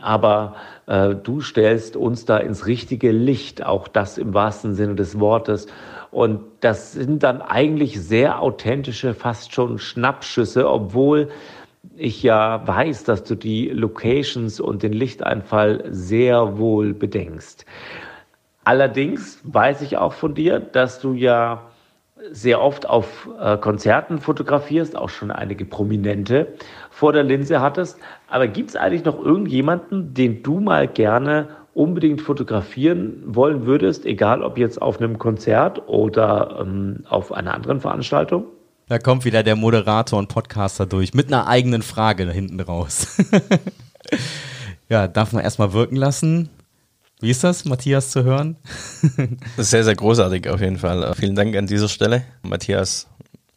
[0.00, 5.20] Aber äh, du stellst uns da ins richtige Licht, auch das im wahrsten Sinne des
[5.20, 5.66] Wortes.
[6.10, 11.28] Und das sind dann eigentlich sehr authentische, fast schon Schnappschüsse, obwohl
[11.96, 17.66] ich ja weiß, dass du die Locations und den Lichteinfall sehr wohl bedenkst.
[18.64, 21.70] Allerdings weiß ich auch von dir, dass du ja
[22.30, 26.48] sehr oft auf äh, Konzerten fotografierst, auch schon einige Prominente
[26.90, 27.98] vor der Linse hattest.
[28.28, 34.42] Aber gibt es eigentlich noch irgendjemanden, den du mal gerne unbedingt fotografieren wollen würdest, egal
[34.42, 38.46] ob jetzt auf einem Konzert oder ähm, auf einer anderen Veranstaltung?
[38.88, 43.06] Da kommt wieder der Moderator und Podcaster durch mit einer eigenen Frage hinten raus.
[44.90, 46.48] Ja, darf man erstmal wirken lassen.
[47.20, 48.56] Wie ist das, Matthias zu hören?
[49.58, 51.14] Sehr, sehr großartig auf jeden Fall.
[51.14, 52.24] Vielen Dank an dieser Stelle.
[52.42, 53.06] Matthias,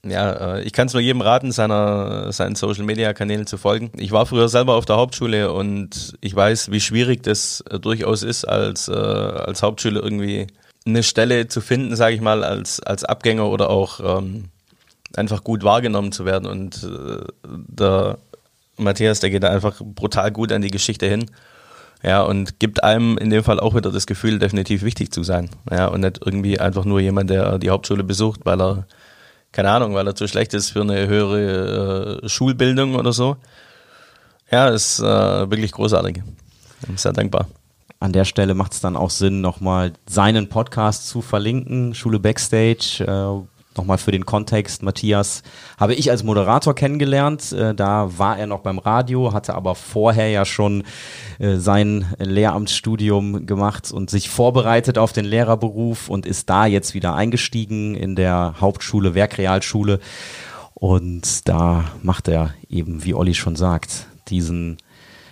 [0.05, 3.91] ja, äh, ich kann es nur jedem raten, seiner, seinen Social Media Kanälen zu folgen.
[3.95, 8.23] Ich war früher selber auf der Hauptschule und ich weiß, wie schwierig das äh, durchaus
[8.23, 10.47] ist, als, äh, als Hauptschule irgendwie
[10.85, 14.49] eine Stelle zu finden, sage ich mal, als, als Abgänger oder auch ähm,
[15.17, 16.47] einfach gut wahrgenommen zu werden.
[16.47, 18.17] Und äh, der
[18.77, 21.25] Matthias, der geht da einfach brutal gut an die Geschichte hin.
[22.03, 25.49] Ja, und gibt einem in dem Fall auch wieder das Gefühl, definitiv wichtig zu sein.
[25.69, 28.87] Ja, und nicht irgendwie einfach nur jemand, der die Hauptschule besucht, weil er,
[29.51, 33.37] keine Ahnung, weil er zu schlecht ist für eine höhere äh, Schulbildung oder so.
[34.49, 36.23] Ja, ist äh, wirklich großartig.
[36.87, 37.47] Bin sehr dankbar.
[37.99, 43.05] An der Stelle macht es dann auch Sinn, nochmal seinen Podcast zu verlinken, Schule Backstage,
[43.07, 45.43] äh, Nochmal für den Kontext, Matthias
[45.79, 47.53] habe ich als Moderator kennengelernt.
[47.53, 50.83] Äh, da war er noch beim Radio, hatte aber vorher ja schon
[51.39, 57.15] äh, sein Lehramtsstudium gemacht und sich vorbereitet auf den Lehrerberuf und ist da jetzt wieder
[57.15, 60.01] eingestiegen in der Hauptschule, Werkrealschule.
[60.73, 64.77] Und da macht er eben, wie Olli schon sagt, diesen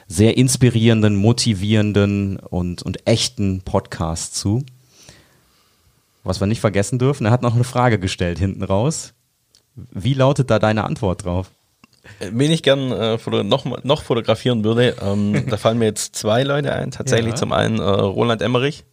[0.08, 4.64] sehr inspirierenden, motivierenden und, und echten Podcast zu.
[6.30, 9.16] Was wir nicht vergessen dürfen, er hat noch eine Frage gestellt hinten raus.
[9.74, 11.50] Wie lautet da deine Antwort drauf?
[12.20, 16.72] Wen ich gern äh, noch, noch fotografieren würde, ähm, da fallen mir jetzt zwei Leute
[16.72, 16.92] ein.
[16.92, 17.36] Tatsächlich ja.
[17.36, 18.86] zum einen äh, Roland Emmerich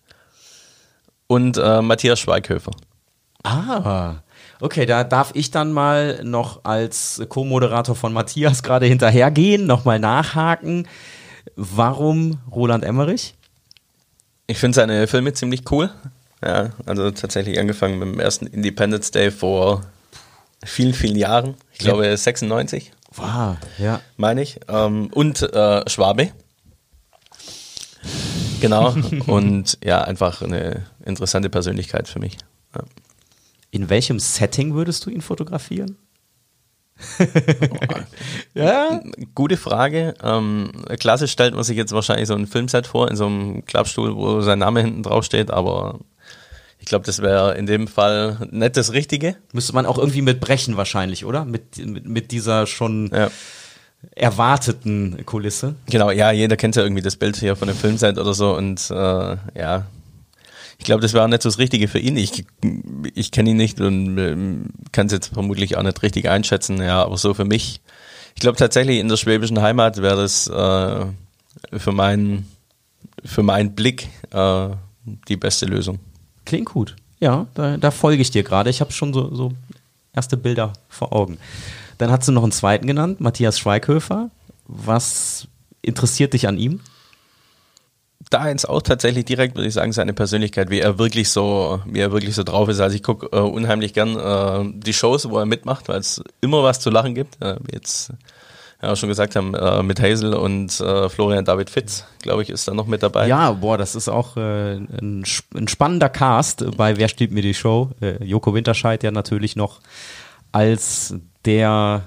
[1.27, 2.73] und äh, Matthias Schweighöfer.
[3.43, 4.23] Ah,
[4.63, 10.89] okay, da darf ich dann mal noch als Co-Moderator von Matthias gerade hinterhergehen, nochmal nachhaken.
[11.55, 13.35] Warum Roland Emmerich?
[14.47, 15.91] Ich finde seine Filme ziemlich cool.
[16.45, 19.83] Ja, also tatsächlich angefangen mit dem ersten Independence Day vor
[20.65, 21.55] vielen, vielen Jahren.
[21.73, 21.93] Ich ja.
[21.93, 22.93] glaube 96.
[23.15, 24.01] Wow, ja.
[24.17, 24.61] Meine ich.
[24.69, 26.31] Ähm, und äh, Schwabe.
[28.61, 28.95] Genau.
[29.27, 32.37] und ja, einfach eine interessante Persönlichkeit für mich.
[32.75, 32.83] Ja.
[33.71, 35.97] In welchem Setting würdest du ihn fotografieren?
[38.55, 39.03] ja,
[39.35, 40.15] gute Frage.
[40.23, 44.17] Ähm, klassisch stellt man sich jetzt wahrscheinlich so ein Filmset vor, in so einem Klappstuhl,
[44.17, 46.01] wo sein Name hinten drauf steht, aber
[46.79, 49.37] ich glaube, das wäre in dem Fall nicht das Richtige.
[49.53, 51.45] Müsste man auch irgendwie mitbrechen wahrscheinlich, oder?
[51.45, 53.31] Mit, mit, mit dieser schon ja.
[54.15, 55.75] erwarteten Kulisse.
[55.87, 58.91] Genau, ja, jeder kennt ja irgendwie das Bild hier von dem Filmset oder so und
[58.91, 59.87] äh, ja,
[60.79, 62.17] ich glaube, das wäre nicht so das Richtige für ihn.
[62.17, 62.45] Ich,
[63.15, 64.37] ich kenne ihn nicht und äh,
[64.93, 67.81] kann es jetzt vermutlich auch nicht richtig einschätzen, ja, aber so für mich,
[68.35, 71.07] ich glaube tatsächlich in der schwäbischen Heimat wäre das äh,
[71.79, 72.47] für meinen
[73.25, 74.69] für meinen Blick äh,
[75.29, 75.99] die beste Lösung.
[76.47, 76.97] Klingt gut.
[77.21, 78.71] Ja, da, da folge ich dir gerade.
[78.71, 79.53] Ich habe schon so, so
[80.15, 81.39] erste Bilder vor Augen.
[81.99, 84.31] Dann hast du noch einen zweiten genannt, Matthias Schweighöfer.
[84.67, 85.49] Was
[85.83, 86.81] interessiert dich an ihm?
[88.31, 92.01] Da eins auch tatsächlich direkt, würde ich sagen, seine Persönlichkeit, wie er wirklich so, wie
[92.01, 92.81] er wirklich so drauf ist.
[92.81, 96.63] Also ich gucke äh, unheimlich gern äh, die Shows, wo er mitmacht, weil es immer
[96.65, 97.41] was zu lachen gibt.
[97.41, 98.13] Äh, jetzt
[98.83, 102.69] ja schon gesagt haben, äh, mit Hazel und äh, Florian David Fitz, glaube ich, ist
[102.69, 103.27] da noch mit dabei.
[103.27, 107.55] Ja, boah, das ist auch äh, ein, ein, spannender Cast bei Wer steht mir die
[107.55, 107.91] Show?
[108.01, 109.81] Äh, Joko Winterscheid ja natürlich noch
[110.53, 112.05] als der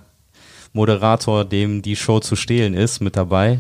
[0.74, 3.60] Moderator, dem die Show zu stehlen ist, mit dabei.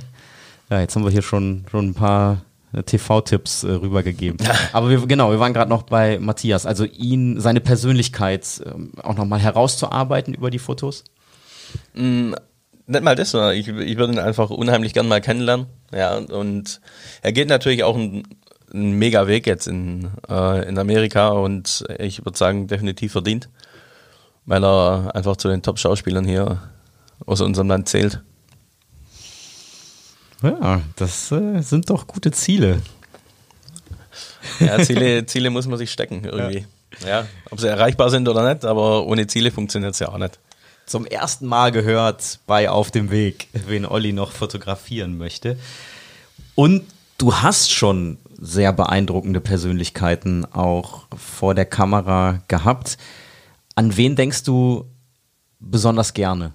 [0.70, 2.42] Ja, jetzt haben wir hier schon, schon ein paar
[2.74, 4.38] äh, TV-Tipps äh, rübergegeben.
[4.74, 6.66] Aber wir, genau, wir waren gerade noch bei Matthias.
[6.66, 11.04] Also ihn, seine Persönlichkeit ähm, auch nochmal herauszuarbeiten über die Fotos?
[12.90, 15.68] Nicht mal das, sondern ich, ich würde ihn einfach unheimlich gern mal kennenlernen.
[15.94, 16.82] Ja, und
[17.22, 18.24] er geht natürlich auch einen,
[18.74, 23.48] einen mega Weg jetzt in, äh, in Amerika und ich würde sagen, definitiv verdient,
[24.48, 26.64] weil er einfach zu den Top-Schauspielern hier
[27.28, 28.24] aus unserem Land zählt.
[30.42, 32.82] Ja, das äh, sind doch gute Ziele.
[34.60, 36.66] Ja, Ziele, Ziele muss man sich stecken irgendwie.
[37.04, 37.08] Ja.
[37.08, 40.40] ja, ob sie erreichbar sind oder nicht, aber ohne Ziele funktioniert es ja auch nicht
[40.90, 45.58] zum ersten Mal gehört bei Auf dem Weg, wen Olli noch fotografieren möchte.
[46.56, 46.84] Und
[47.18, 52.98] du hast schon sehr beeindruckende Persönlichkeiten auch vor der Kamera gehabt.
[53.76, 54.86] An wen denkst du
[55.60, 56.54] besonders gerne?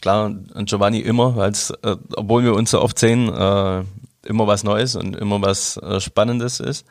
[0.00, 3.82] Klar, an Giovanni immer, weil äh, obwohl wir uns so oft sehen, äh,
[4.24, 6.86] immer was Neues und immer was äh, Spannendes ist.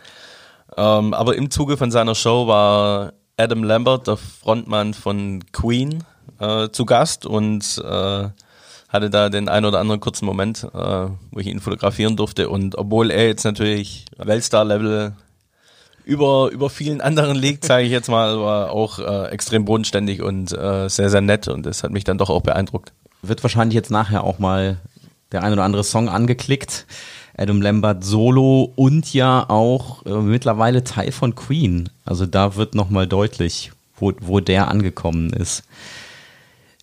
[0.76, 6.04] Ähm, aber im Zuge von seiner Show war Adam Lambert, der Frontmann von Queen,
[6.40, 8.30] äh, zu Gast und äh,
[8.90, 12.50] hatte da den ein oder anderen kurzen Moment, äh, wo ich ihn fotografieren durfte.
[12.50, 15.14] Und obwohl er jetzt natürlich Weltstar-Level
[16.06, 20.54] über, über vielen anderen liegt, sage ich jetzt mal, war auch äh, extrem bodenständig und
[20.54, 22.94] äh, sehr, sehr nett und das hat mich dann doch auch beeindruckt.
[23.22, 24.78] Wird wahrscheinlich jetzt nachher auch mal
[25.34, 26.86] der ein oder andere Song angeklickt.
[27.38, 31.90] Adam Lambert Solo und ja auch äh, mittlerweile Teil von Queen.
[32.06, 35.64] Also da wird nochmal deutlich, wo, wo der angekommen ist.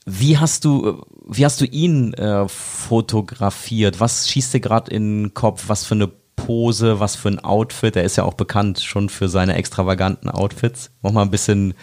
[0.07, 4.01] Wie hast du, wie hast du ihn äh, fotografiert?
[4.01, 5.65] Was schießt dir gerade in den Kopf?
[5.69, 7.97] Was für eine Pose, was für ein Outfit?
[7.97, 10.91] Er ist ja auch bekannt schon für seine extravaganten Outfits.
[11.01, 11.75] Mach mal ein bisschen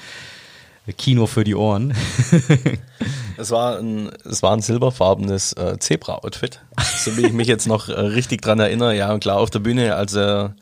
[0.98, 1.94] Kino für die Ohren.
[3.38, 6.60] es, war ein, es war ein silberfarbenes äh, Zebra-Outfit,
[6.98, 8.96] so wie ich mich jetzt noch äh, richtig dran erinnere.
[8.96, 10.56] Ja, klar, auf der Bühne, als er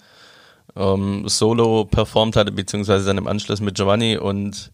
[0.76, 4.72] ähm, solo performt hatte, beziehungsweise dann im Anschluss mit Giovanni und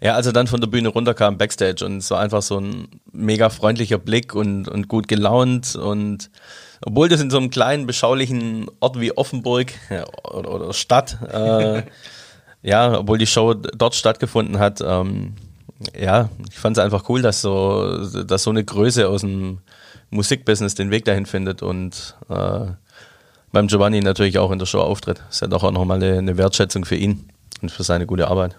[0.00, 2.88] ja, als er dann von der Bühne runterkam, Backstage und es war einfach so ein
[3.12, 6.30] mega freundlicher Blick und, und gut gelaunt und
[6.84, 9.72] obwohl das in so einem kleinen, beschaulichen Ort wie Offenburg
[10.30, 11.82] oder, oder Stadt äh,
[12.62, 15.34] ja, obwohl die Show dort stattgefunden hat, ähm,
[15.98, 19.58] ja, ich fand es einfach cool, dass so, dass so eine Größe aus dem
[20.10, 22.66] Musikbusiness den Weg dahin findet und äh,
[23.52, 25.22] beim Giovanni natürlich auch in der Show auftritt.
[25.30, 27.28] Ist ja doch auch nochmal eine, eine Wertschätzung für ihn
[27.62, 28.56] und für seine gute Arbeit.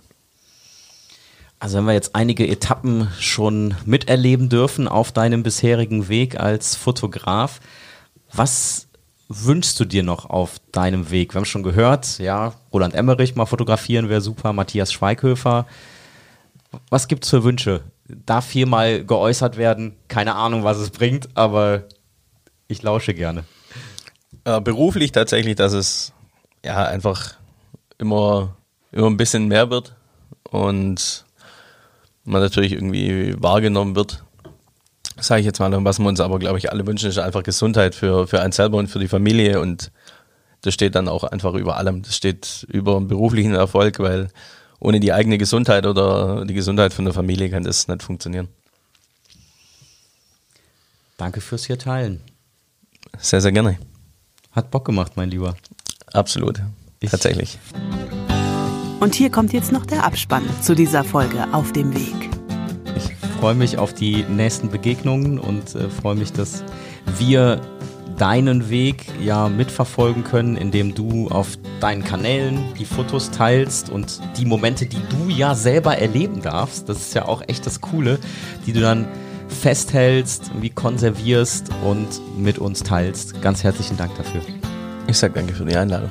[1.60, 7.60] Also wenn wir jetzt einige Etappen schon miterleben dürfen auf deinem bisherigen Weg als Fotograf,
[8.32, 8.88] was
[9.28, 11.34] wünschst du dir noch auf deinem Weg?
[11.34, 15.66] Wir haben schon gehört, ja, Roland Emmerich mal fotografieren wäre super, Matthias Schweighöfer.
[16.90, 17.82] Was gibt es für Wünsche?
[18.08, 19.96] Darf hier mal geäußert werden?
[20.08, 21.84] Keine Ahnung, was es bringt, aber
[22.68, 23.46] ich lausche gerne.
[24.44, 26.14] Äh, beruflich tatsächlich, dass es
[26.64, 27.34] ja einfach
[27.98, 28.56] immer,
[28.92, 29.96] immer ein bisschen mehr wird
[30.44, 31.26] und
[32.28, 34.24] man natürlich irgendwie wahrgenommen wird
[35.20, 37.96] sage ich jetzt mal, was wir uns aber, glaube ich, alle wünschen, ist einfach Gesundheit
[37.96, 39.92] für, für einen selber und für die Familie und
[40.62, 42.02] das steht dann auch einfach über allem.
[42.04, 44.30] Das steht über beruflichen Erfolg, weil
[44.80, 48.48] ohne die eigene Gesundheit oder die Gesundheit von der Familie kann das nicht funktionieren.
[51.18, 52.22] Danke fürs hier teilen.
[53.18, 53.80] Sehr, sehr gerne.
[54.52, 55.56] Hat Bock gemacht, mein Lieber.
[56.14, 56.62] Absolut.
[57.00, 57.58] Ich Tatsächlich.
[59.00, 62.30] Und hier kommt jetzt noch der Abspann zu dieser Folge auf dem Weg
[63.40, 66.64] freue mich auf die nächsten Begegnungen und äh, freue mich, dass
[67.20, 67.62] wir
[68.18, 74.46] deinen Weg ja mitverfolgen können, indem du auf deinen Kanälen die Fotos teilst und die
[74.46, 78.18] Momente, die du ja selber erleben darfst, das ist ja auch echt das Coole,
[78.66, 79.08] die du dann
[79.50, 83.40] festhältst, wie konservierst und mit uns teilst.
[83.42, 84.42] Ganz herzlichen Dank dafür.
[85.08, 86.10] Ich sage danke für die Einladung.